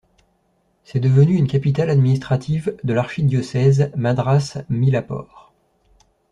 [0.83, 5.53] C'est devenu une capitale administrative de l'archidiocèse de Madras-Mylapore.